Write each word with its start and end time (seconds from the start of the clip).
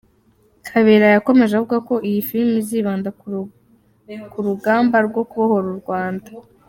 Kabera 0.67 1.05
yakomeje 1.15 1.53
avuga 1.55 1.77
ko 1.87 1.95
iyi 2.07 2.21
filimi 2.27 2.57
izibanda 2.63 3.09
ku 4.31 4.37
rugamba 4.45 4.97
rwo 5.07 5.21
kubohora 5.29 5.67
u 5.75 5.77
Rwanda. 5.83 6.29